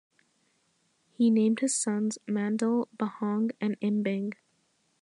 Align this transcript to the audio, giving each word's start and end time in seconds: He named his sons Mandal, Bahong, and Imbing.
He 1.11 1.29
named 1.29 1.59
his 1.59 1.75
sons 1.75 2.17
Mandal, 2.27 2.87
Bahong, 2.97 3.51
and 3.61 3.77
Imbing. 3.81 4.33